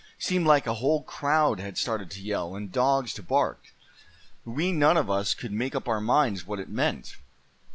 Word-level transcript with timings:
"Seemed 0.17 0.47
like 0.47 0.65
a 0.65 0.73
whole 0.73 1.03
crowd 1.03 1.59
had 1.59 1.77
started 1.77 2.09
to 2.09 2.23
yell, 2.23 2.55
and 2.55 2.71
dogs 2.71 3.13
to 3.13 3.21
bark. 3.21 3.59
We 4.43 4.71
none 4.71 4.97
of 4.97 5.11
us 5.11 5.35
could 5.35 5.51
make 5.51 5.75
up 5.75 5.87
our 5.87 6.01
minds 6.01 6.43
what 6.47 6.57
it 6.59 6.69
meant. 6.69 7.17